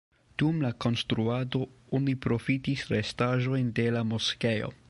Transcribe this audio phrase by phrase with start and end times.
[0.43, 1.61] Dum la konstruado
[1.99, 4.79] oni profitis restaĵojn de la moskeo.